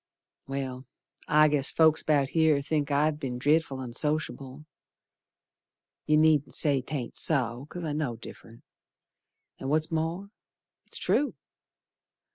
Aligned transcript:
Well, 0.47 0.87
I 1.27 1.47
guess 1.47 1.69
folks 1.69 2.01
about 2.01 2.29
here 2.29 2.59
think 2.59 2.89
I've 2.89 3.19
be'n 3.19 3.37
dret'ful 3.37 3.77
onsociable. 3.77 4.65
You 6.07 6.17
needn't 6.17 6.55
say 6.55 6.81
'taint 6.81 7.15
so, 7.17 7.67
'cause 7.69 7.83
I 7.83 7.93
know 7.93 8.15
diff'rent. 8.15 8.63
An' 9.59 9.69
what's 9.69 9.91
more, 9.91 10.31
it's 10.87 10.97
true. 10.97 11.35